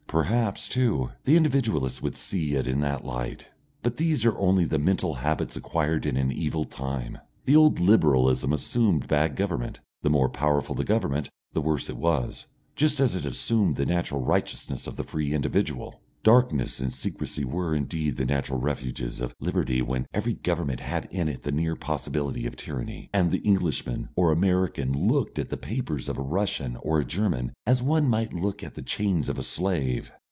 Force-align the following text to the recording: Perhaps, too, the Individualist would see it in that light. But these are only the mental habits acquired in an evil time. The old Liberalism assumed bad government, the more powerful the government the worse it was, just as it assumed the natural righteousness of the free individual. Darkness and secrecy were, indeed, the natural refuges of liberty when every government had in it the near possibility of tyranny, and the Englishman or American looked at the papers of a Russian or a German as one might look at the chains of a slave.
Perhaps, 0.07 0.67
too, 0.67 1.11
the 1.23 1.37
Individualist 1.37 2.03
would 2.03 2.17
see 2.17 2.55
it 2.55 2.67
in 2.67 2.81
that 2.81 3.05
light. 3.05 3.47
But 3.81 3.95
these 3.95 4.25
are 4.25 4.37
only 4.37 4.65
the 4.65 4.77
mental 4.77 5.13
habits 5.13 5.55
acquired 5.55 6.05
in 6.05 6.17
an 6.17 6.33
evil 6.33 6.65
time. 6.65 7.19
The 7.45 7.55
old 7.55 7.79
Liberalism 7.79 8.51
assumed 8.51 9.07
bad 9.07 9.37
government, 9.37 9.79
the 10.01 10.09
more 10.09 10.27
powerful 10.27 10.75
the 10.75 10.83
government 10.83 11.29
the 11.53 11.61
worse 11.61 11.89
it 11.89 11.95
was, 11.95 12.45
just 12.75 12.99
as 12.99 13.15
it 13.15 13.25
assumed 13.25 13.77
the 13.77 13.85
natural 13.85 14.19
righteousness 14.21 14.85
of 14.85 14.97
the 14.97 15.03
free 15.05 15.33
individual. 15.33 16.01
Darkness 16.23 16.79
and 16.79 16.93
secrecy 16.93 17.43
were, 17.43 17.73
indeed, 17.73 18.15
the 18.15 18.25
natural 18.27 18.59
refuges 18.59 19.19
of 19.21 19.33
liberty 19.39 19.81
when 19.81 20.05
every 20.13 20.35
government 20.35 20.79
had 20.79 21.07
in 21.09 21.27
it 21.27 21.41
the 21.41 21.51
near 21.51 21.75
possibility 21.75 22.45
of 22.45 22.55
tyranny, 22.55 23.09
and 23.11 23.31
the 23.31 23.39
Englishman 23.39 24.07
or 24.15 24.31
American 24.31 24.91
looked 24.93 25.39
at 25.39 25.49
the 25.49 25.57
papers 25.57 26.07
of 26.07 26.19
a 26.19 26.23
Russian 26.23 26.77
or 26.83 26.99
a 26.99 27.05
German 27.05 27.53
as 27.65 27.81
one 27.81 28.07
might 28.07 28.33
look 28.33 28.61
at 28.63 28.75
the 28.75 28.83
chains 28.83 29.29
of 29.29 29.39
a 29.39 29.43
slave. 29.43 30.11